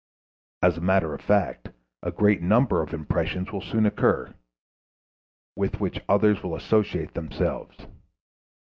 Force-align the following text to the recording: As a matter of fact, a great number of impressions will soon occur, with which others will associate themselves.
As 0.63 0.77
a 0.77 0.81
matter 0.81 1.13
of 1.13 1.21
fact, 1.21 1.69
a 2.01 2.09
great 2.11 2.41
number 2.41 2.81
of 2.81 2.91
impressions 2.91 3.51
will 3.51 3.61
soon 3.61 3.85
occur, 3.85 4.33
with 5.55 5.79
which 5.79 6.01
others 6.09 6.41
will 6.41 6.55
associate 6.55 7.13
themselves. 7.13 7.85